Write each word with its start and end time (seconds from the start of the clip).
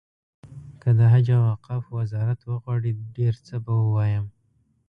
که 0.81 0.89
د 0.97 0.99
حج 1.11 1.27
او 1.37 1.43
اوقافو 1.53 1.89
وزارت 2.01 2.39
وغواړي 2.43 2.91
ډېر 3.15 3.33
څه 3.45 3.55
به 3.63 3.71
ووایم. 3.83 4.25